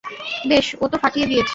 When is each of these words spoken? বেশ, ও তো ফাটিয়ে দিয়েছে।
বেশ, 0.47 0.67
ও 0.81 0.85
তো 0.87 0.97
ফাটিয়ে 0.97 1.27
দিয়েছে। 1.27 1.49